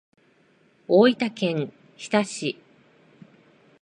[0.87, 2.59] 大分県日田市